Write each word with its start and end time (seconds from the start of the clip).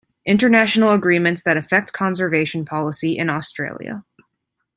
International 0.25 0.93
agreements 0.93 1.43
that 1.43 1.57
affect 1.57 1.93
conservation 1.93 2.65
policy 2.65 3.15
in 3.15 3.29
Australia. 3.29 4.03